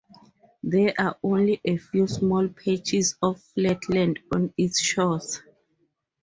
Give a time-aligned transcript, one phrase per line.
[0.63, 5.43] There are only a few small patches of flat land on its shores.